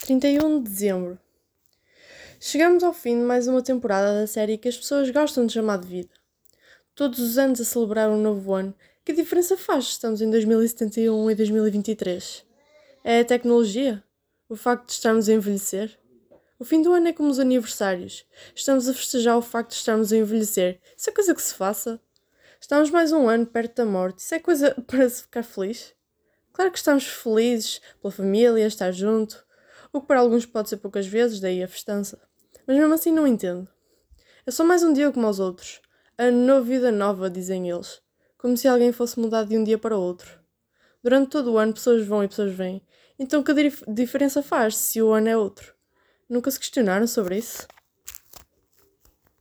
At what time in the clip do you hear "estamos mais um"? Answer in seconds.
22.58-23.28